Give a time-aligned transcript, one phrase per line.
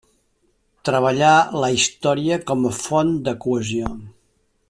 [0.87, 1.33] Treballà
[1.65, 3.95] la història com a font de cohesió.